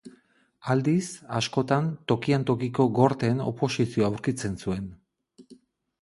[0.75, 1.03] Aldiz,
[1.41, 4.93] askotan tokian tokiko gorteen oposizioa aurkitzen zuen.